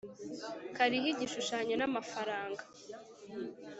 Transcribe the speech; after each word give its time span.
kariho 0.75 1.07
igishushanyo 1.13 1.73
na 1.77 1.87
mafaranga 1.95 2.63